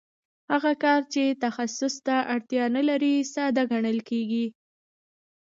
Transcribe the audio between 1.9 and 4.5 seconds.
ته اړتیا نلري ساده ګڼل کېږي